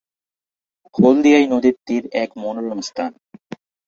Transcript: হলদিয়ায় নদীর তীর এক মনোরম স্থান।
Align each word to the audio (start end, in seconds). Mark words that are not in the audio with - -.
হলদিয়ায় 0.95 1.47
নদীর 1.47 1.75
তীর 1.85 2.03
এক 2.13 2.29
মনোরম 2.37 2.79
স্থান। 2.81 3.11